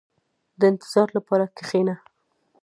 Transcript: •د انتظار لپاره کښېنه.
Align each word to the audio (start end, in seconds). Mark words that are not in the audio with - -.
•د 0.59 0.61
انتظار 0.71 1.07
لپاره 1.17 1.45
کښېنه. 1.57 1.95